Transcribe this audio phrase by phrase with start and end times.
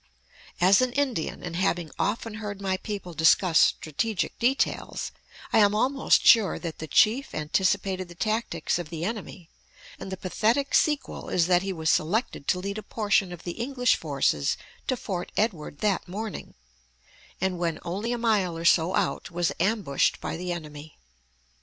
[0.59, 5.11] As an Indian, and having often heard my people discuss strategic details,
[5.53, 9.47] I am almost sure that the chief anticipated the tactics of the enemy;
[9.99, 13.51] and the pathetic sequel is that he was selected to lead a portion of the
[13.61, 16.55] English forces to Fort Edward that morning,
[17.39, 20.97] and when only a mile or so out was ambushed by the enemy.